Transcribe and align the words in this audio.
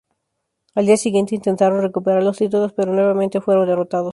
Al 0.73 0.87
día 0.87 0.97
siguiente 0.97 1.35
intentaron 1.35 1.83
recuperar 1.83 2.23
los 2.23 2.35
títulos 2.39 2.73
pero 2.73 2.91
nuevamente 2.91 3.39
fueron 3.39 3.67
derrotados. 3.67 4.09